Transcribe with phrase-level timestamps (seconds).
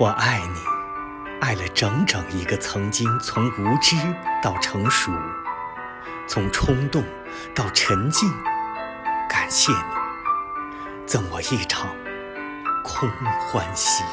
[0.00, 0.80] 我爱你。
[1.40, 3.96] 爱了整整一个曾经从无知
[4.42, 5.10] 到成熟
[6.28, 7.02] 从冲动
[7.54, 8.30] 到沉静
[9.28, 11.88] 感谢你赠我一场
[12.84, 13.08] 空
[13.48, 14.04] 欢喜。